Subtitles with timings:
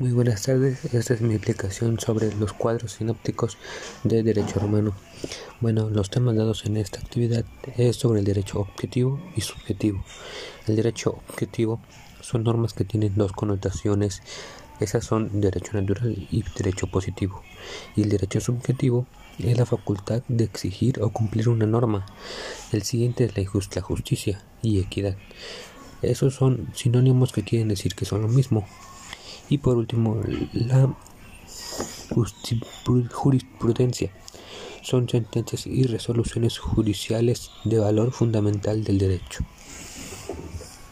[0.00, 3.58] Muy buenas tardes, esta es mi explicación sobre los cuadros sinópticos
[4.04, 4.92] de derecho romano.
[5.60, 7.44] Bueno, los temas dados en esta actividad
[7.76, 10.04] es sobre el derecho objetivo y subjetivo.
[10.68, 11.80] El derecho objetivo
[12.20, 14.22] son normas que tienen dos connotaciones,
[14.78, 17.42] esas son derecho natural y derecho positivo.
[17.96, 19.04] Y el derecho subjetivo
[19.40, 22.06] es la facultad de exigir o cumplir una norma.
[22.70, 25.16] El siguiente es la, justicia y equidad.
[26.02, 28.64] Esos son sinónimos que quieren decir que son lo mismo.
[29.48, 30.20] Y por último,
[30.52, 30.94] la
[33.12, 34.10] jurisprudencia.
[34.82, 39.44] Son sentencias y resoluciones judiciales de valor fundamental del derecho.